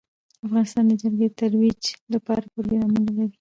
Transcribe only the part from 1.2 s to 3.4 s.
د ترویج لپاره پروګرامونه لري.